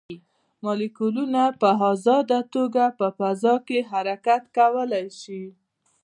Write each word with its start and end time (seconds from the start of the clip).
مالیکولونه 0.63 1.43
په 1.61 1.69
ازاده 1.91 2.39
توګه 2.55 2.83
په 2.99 3.07
فضا 3.17 3.55
کې 3.67 3.79
حرکت 3.91 4.43
کولی 4.57 5.05
شي. 5.21 5.43